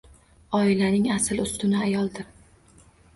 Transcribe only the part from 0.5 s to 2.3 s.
Oilaning asl ustuni ayoldir